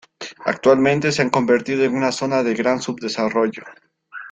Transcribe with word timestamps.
Actualmente 0.45 1.11
se 1.11 1.21
ha 1.21 1.29
convertido 1.29 1.83
en 1.83 1.93
una 1.93 2.11
zona 2.11 2.41
de 2.41 2.55
gran 2.55 2.81
subdesarrollo. 2.81 3.61